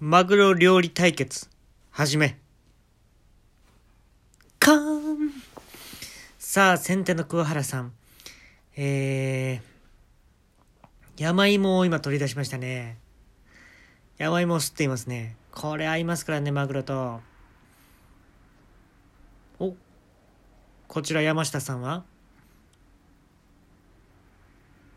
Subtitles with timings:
[0.00, 1.48] マグロ料理対決、
[1.90, 2.38] はじめ。
[4.60, 5.32] かーん
[6.38, 7.92] さあ、先手の桑原さん。
[8.76, 12.96] えー、山芋を今取り出しましたね。
[14.18, 15.34] 山芋を吸っていますね。
[15.50, 17.20] これ合いますからね、マグロと。
[19.58, 19.74] お、
[20.86, 22.04] こちら山下さんは？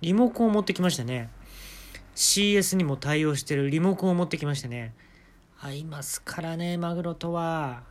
[0.01, 1.31] リモコンを持ってきましたね。
[2.15, 4.93] CS にも対応してるリモコンを持ってきましたね。
[5.59, 7.83] 合いますからね、マグロとは。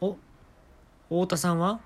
[0.00, 0.16] お、
[1.08, 1.80] 太田さんは？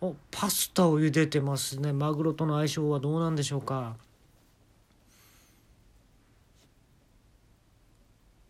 [0.00, 1.92] お、パスタを茹でてますね。
[1.92, 3.96] マグロとの相性はどうなんでしょうか。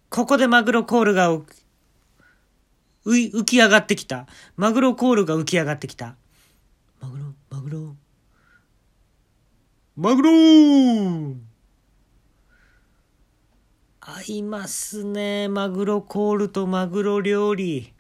[0.09, 1.35] ここでマグロコールが
[3.05, 4.27] 浮き上がってきた。
[4.57, 6.17] マグロコールが浮き上がってきた。
[7.01, 7.97] マグロ、マグロ。
[9.97, 11.35] マグロー
[14.05, 15.47] 合いますね。
[15.47, 17.93] マグロコールとマグロ料理。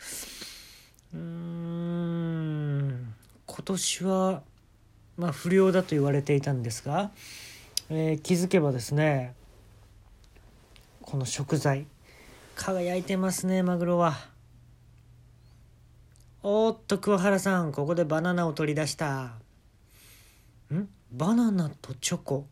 [1.15, 3.15] うーん。
[3.47, 4.43] 今年は、
[5.17, 7.13] まあ不漁だと言われていたんですが、
[7.89, 9.37] えー気づけばですね、
[11.03, 11.87] この食材、
[12.57, 14.17] 輝いてますね、マグロは。
[16.43, 19.35] おっと、桑原さん、ここでバナナを取り出した。
[20.75, 20.89] ん？
[21.13, 22.47] バナナとチョコ？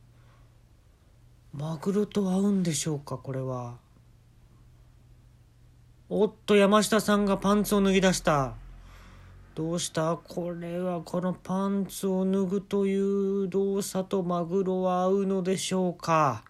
[1.52, 3.76] マグロと合うんでしょうかこれは。
[6.08, 8.54] おっと山下さんがパンツを脱ぎ出した。
[9.54, 10.16] どうした？
[10.16, 16.44] これはこのパンツを脱ぐという動作とマグロは合うのでしょうか？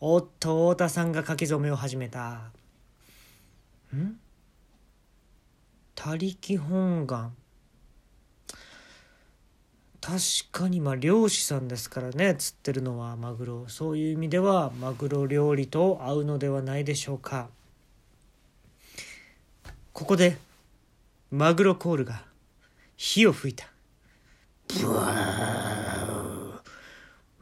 [0.00, 2.50] おっと太田さんが書き初めを始めた。
[3.94, 4.18] ん？
[5.94, 7.34] 他力本願。
[10.04, 10.18] 確
[10.52, 13.64] かにまあ漁師さんですからね釣ってるのはマグロ。
[13.68, 17.48] そういう意味ではマグロ料理と合うのではないでしょうか。
[19.94, 20.36] ここで
[21.30, 22.22] マグロコールが
[22.98, 23.66] 火を吹いた。
[24.78, 25.14] ブワー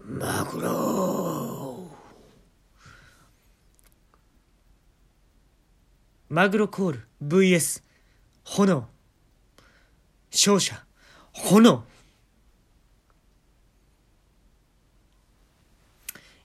[0.06, 1.90] マグロ。
[6.28, 7.82] マグロコール VS
[8.44, 8.86] 炎。
[10.30, 10.84] 勝者
[11.32, 11.91] 炎。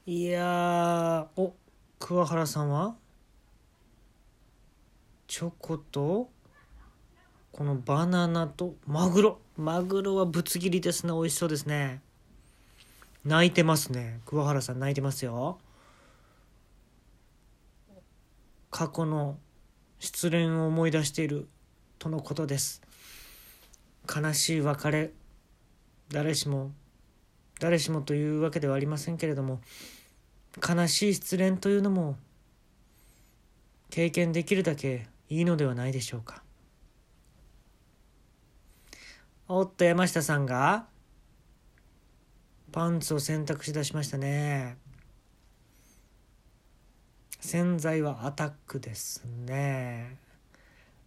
[0.10, 1.26] いやー。
[1.36, 1.54] お
[2.00, 2.96] 桑原さんは？
[5.28, 6.30] チョコと
[7.52, 9.40] このバナナとマグロ。
[9.58, 11.12] マグロはぶつ切りですね。
[11.12, 12.00] 美味しそうですね。
[13.26, 14.22] 泣いてますね。
[14.26, 15.60] 桑原さん泣いてますよ。
[18.72, 19.38] 過去の
[20.00, 21.50] 失恋を思い出している。
[22.00, 22.82] とのことです。
[24.08, 25.12] 悲しい別れ。
[26.08, 26.72] 誰しも
[27.60, 29.60] 誰しもというわけではありませんけれども。
[30.66, 32.18] 悲しい失恋というのも
[33.90, 36.44] 経験できるだけいいのではないでしょうか。
[39.50, 40.88] おっと山下さんが
[42.72, 44.78] パンツを洗濯しだしましたね。
[47.40, 50.18] 洗剤はアタックですね。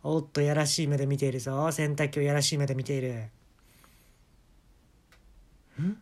[0.02, 1.70] おっとやらしい目で見ているぞ。
[1.70, 3.28] 洗濯機をやらしい目で見ている。
[5.82, 5.98] ん？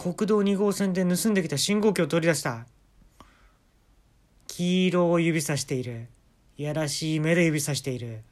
[0.00, 2.64] 国道2号線で盗んできた信号機を取り出した。
[4.46, 6.08] 黄色を指さしている。
[6.56, 8.22] いやらしい目で指さしている。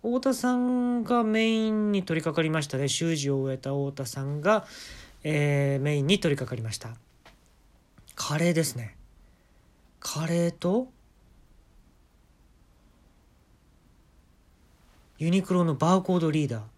[0.00, 2.88] 太田さんがメインに取り掛かりましたね。
[2.88, 4.64] 習字を終えた太田さんが、
[5.22, 6.96] えーメインに取り掛かりました。
[8.14, 8.96] カレーですね。
[10.00, 10.88] カレーと
[15.18, 16.75] ユニクロのバーコードリーダー。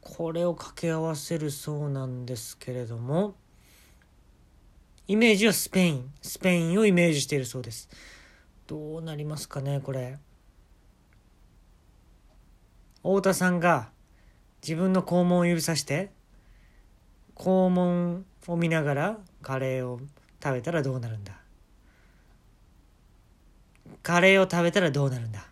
[0.00, 3.34] これを掛け合わせるそうなんですけれども
[5.10, 6.12] イメージはスペイン。
[6.22, 7.88] スペインをイメージしているそうです。
[8.68, 10.18] どうなりますかねこれ。
[12.98, 13.88] 太田さんが
[14.62, 16.12] 自分の肛門を指さして
[17.34, 19.98] 肛門を見ながらカレーを
[20.40, 21.32] 食べたらどうなるんだ。
[24.04, 25.44] カレーを食べたらどうなるんだ。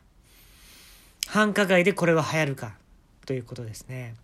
[1.27, 2.77] 繁華街でこれは流行るか
[3.27, 4.15] ということですね。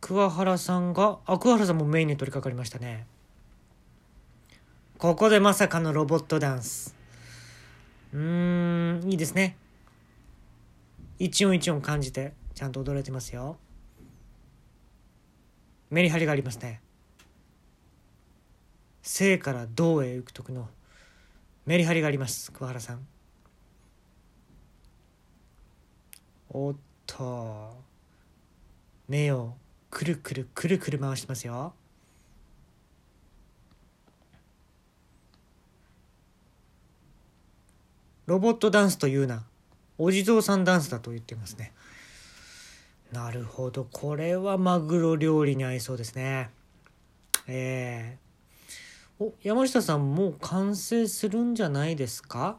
[0.00, 3.06] 桑原さんがあ桑原さんもメインに取り掛かりましたね。
[4.98, 6.94] ここでまさかのロボットダンス。
[8.12, 9.56] うーんいいですね。
[11.18, 13.56] 一音一音感じてちゃんと踊れてますよ。
[15.90, 16.80] メリハリがありますね。
[19.02, 20.68] 生から動へ行く時の
[21.64, 23.06] メリハリがあります桑原さん。
[26.48, 26.76] おっ
[27.06, 27.76] と
[29.08, 29.54] 目を
[29.96, 31.72] くるくるくるくる回してますよ。
[38.26, 39.46] ロボットダンスというな。
[39.96, 41.72] お地蔵さんダンスだと言ってますね。
[43.10, 43.88] なるほど。
[43.90, 46.50] これはマグロ料理に合いそうですね。
[47.46, 52.58] えー、お山下さんもう完成するんじゃないですか？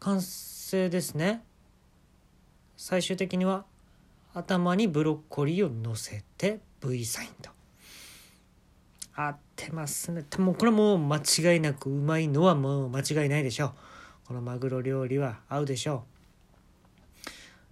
[0.00, 1.44] 完成ですね。
[2.76, 3.64] 最終的には。
[4.34, 7.50] 頭にブロッコリーを乗せて V サインと。
[9.14, 10.24] 合ってますね。
[10.38, 13.72] もうこれもう間違いなくうまいのはもう間違いないでしょう。
[14.28, 16.04] このマグロ料理は合うでしょ
[17.24, 17.30] う。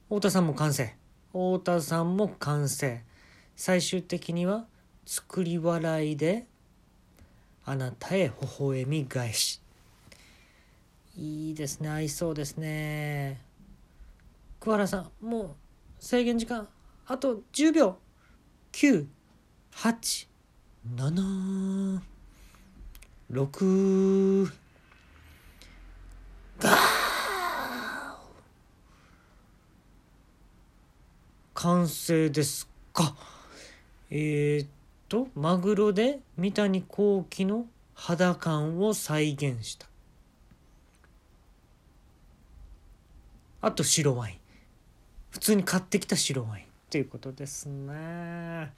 [0.09, 0.95] 太田さんも完成。
[1.33, 3.03] 太田さんも完成。
[3.56, 4.67] 最終的には
[5.06, 6.47] 作り笑いで
[7.65, 9.63] あなたへ微笑み返し。
[11.17, 11.89] いいですね。
[11.89, 13.41] 合いそうですね。
[14.61, 15.55] 桑原さんもう
[16.00, 16.67] 制限時間。
[17.06, 17.99] あと10秒。
[18.73, 19.06] 9
[19.73, 20.26] 8
[20.97, 22.00] 7
[23.31, 24.50] 6
[26.58, 26.75] ガー
[31.55, 33.14] 完成ですか。
[34.11, 34.69] えー、っ
[35.08, 39.87] とマグロで三谷幸喜の肌感を再現した。
[43.61, 44.40] あと白ワイン。
[45.31, 48.73] 普通に買ってきた白ワインっていうことですね。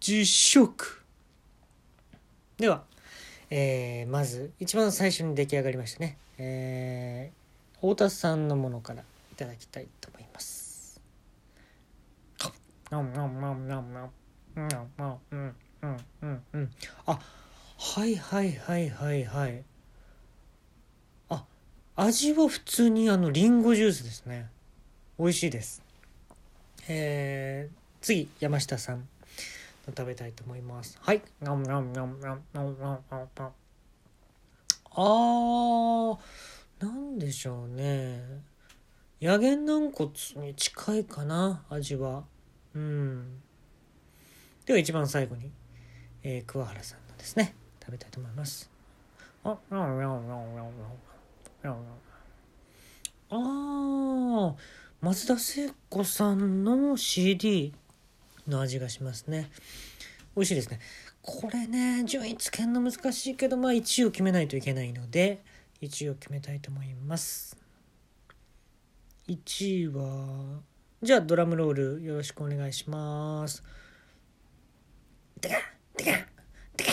[0.00, 1.02] 実食
[2.58, 2.84] では、
[3.50, 9.04] えー、まず一番最初に出来上がりましたね、えー、太田さんのものからい
[9.36, 11.00] ただきたいと思います。
[15.82, 16.70] うんうんうん
[17.06, 17.18] あ
[17.78, 19.64] はいはいはいはいはい。
[21.98, 24.50] 味は普通にあのリンゴジュースですね。
[25.18, 25.82] 美味しいです。
[26.88, 29.08] えー、次山下さん
[29.86, 30.98] 食べたいと思います。
[31.00, 31.22] はい。
[34.94, 36.18] あー
[36.80, 38.20] なんでしょうね。
[39.22, 40.10] 野源軟骨
[40.46, 42.24] に近いかな味は。
[42.74, 43.40] うん。
[44.66, 45.50] では一番最後に、
[46.22, 48.70] えー、桑原さんのですね食べたいと思います。
[49.44, 49.56] あ
[51.62, 51.76] あ
[55.00, 57.72] 松田聖子さんの CD
[58.48, 59.50] の味がしますね。
[60.36, 60.80] 美味しいですね。
[61.22, 65.42] これね順位つけるの難しいけどまあ1位を決めないといけないので
[65.82, 67.56] 1位を決めたいと思います。
[69.28, 70.60] 1位は
[71.02, 73.62] じゃあドラムロールよろしくお願いします。
[75.40, 75.56] デカ
[75.96, 76.10] デカ
[76.76, 76.84] デ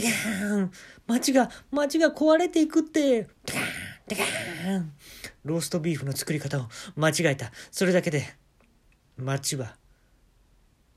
[0.00, 0.70] デカ
[1.06, 3.58] 街が街が壊れていくってデカ
[4.08, 4.22] デカ
[5.44, 8.24] ローストビーフの作り方を間違えたそれだけで
[9.16, 9.76] 街は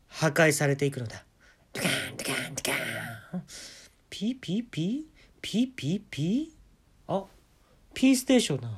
[0.07, 1.25] 破壊されていくのだ。
[1.73, 3.43] ドカンドカンドカン
[4.09, 5.03] ピーピーピー？
[5.41, 7.13] ピーピーピー？
[7.13, 7.25] あ、
[7.93, 8.69] ピーステーションだ。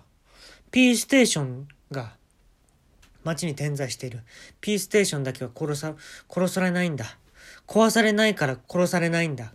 [0.71, 2.15] ピーステーションが
[3.23, 4.23] 街に点在している。
[4.59, 5.93] ピーステーションだけは殺さ、
[6.27, 7.05] 殺されないんだ。
[7.67, 9.53] 壊されないから殺されないんだ。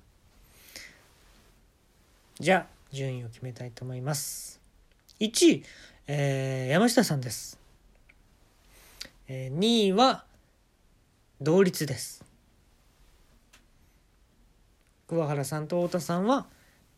[2.43, 4.61] じゃあ、順位を決めたいと思います。
[5.21, 5.65] 1位、
[6.09, 7.57] えー、山下さんです。
[9.29, 10.25] えー、2位は、
[11.41, 12.25] 同率です
[15.07, 16.47] 桑原さんと太田さんは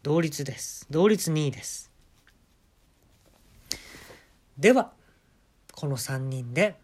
[0.03, 1.91] 同率です同率2位です
[4.59, 4.93] では
[5.75, 6.77] この3人で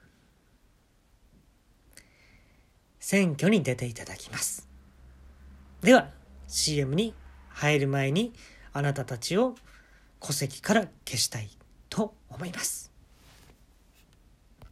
[2.98, 4.68] 選挙に出ていただきます
[5.80, 6.10] では
[6.46, 7.14] CM に
[7.50, 8.32] 入る前に
[8.72, 9.54] あなたたちを
[10.20, 11.50] 戸籍から消したい
[11.88, 12.89] と思います。